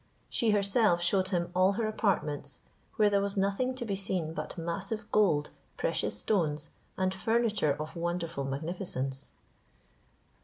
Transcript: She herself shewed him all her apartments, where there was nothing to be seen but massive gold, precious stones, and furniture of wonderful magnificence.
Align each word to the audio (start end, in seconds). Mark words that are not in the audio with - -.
She 0.29 0.49
herself 0.49 0.99
shewed 0.99 1.27
him 1.29 1.51
all 1.53 1.73
her 1.73 1.85
apartments, 1.85 2.61
where 2.95 3.07
there 3.07 3.21
was 3.21 3.37
nothing 3.37 3.75
to 3.75 3.85
be 3.85 3.95
seen 3.95 4.33
but 4.33 4.57
massive 4.57 5.11
gold, 5.11 5.51
precious 5.77 6.17
stones, 6.17 6.71
and 6.97 7.13
furniture 7.13 7.73
of 7.79 7.95
wonderful 7.95 8.43
magnificence. 8.43 9.33